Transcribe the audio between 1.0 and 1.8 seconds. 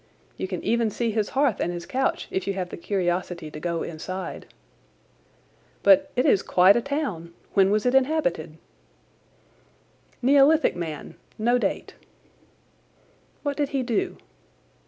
his hearth and